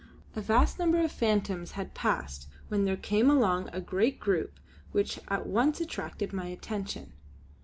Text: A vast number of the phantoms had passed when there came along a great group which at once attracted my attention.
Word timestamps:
A 0.35 0.41
vast 0.41 0.79
number 0.79 0.97
of 0.97 1.03
the 1.03 1.09
phantoms 1.09 1.73
had 1.73 1.93
passed 1.93 2.47
when 2.69 2.85
there 2.85 2.97
came 2.97 3.29
along 3.29 3.69
a 3.71 3.79
great 3.79 4.19
group 4.19 4.59
which 4.93 5.19
at 5.27 5.45
once 5.45 5.79
attracted 5.79 6.33
my 6.33 6.47
attention. 6.47 7.13